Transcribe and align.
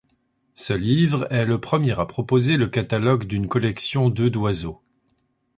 Ce 0.55 0.73
livre 0.73 1.27
est 1.29 1.45
le 1.45 1.61
premier 1.61 1.99
à 1.99 2.07
proposer 2.07 2.57
le 2.57 2.65
catalogue 2.65 3.25
d'une 3.27 3.47
collection 3.47 4.09
d'œufs 4.09 4.31
d'oiseaux. 4.31 4.81